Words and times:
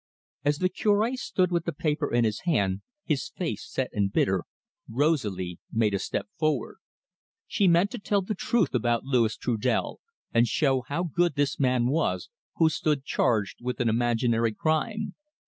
As 0.43 0.57
the 0.57 0.67
Curb 0.69 1.15
stood 1.17 1.51
with 1.51 1.65
the 1.65 1.71
paper 1.71 2.11
in 2.11 2.23
his 2.23 2.39
hand, 2.45 2.81
his 3.05 3.29
face 3.29 3.71
set 3.71 3.91
and 3.93 4.11
bitter, 4.11 4.45
Rosalie 4.89 5.59
made 5.71 5.93
a 5.93 5.99
step 5.99 6.27
forward. 6.39 6.77
She 7.45 7.67
meant 7.67 7.91
to 7.91 7.99
tell 7.99 8.23
the 8.23 8.33
truth 8.33 8.73
about 8.73 9.03
Louis 9.03 9.37
Trudel, 9.37 9.99
and 10.33 10.47
show 10.47 10.81
how 10.87 11.03
good 11.03 11.35
this 11.35 11.59
man 11.59 11.85
was, 11.85 12.29
who 12.55 12.67
stood 12.67 13.03
charged 13.05 13.59
with 13.61 13.79
an 13.79 13.89
imaginary 13.89 14.53
crime. 14.55 15.13